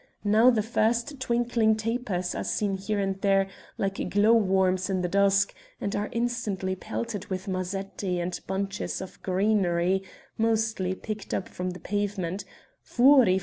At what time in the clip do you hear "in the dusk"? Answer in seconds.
4.89-5.53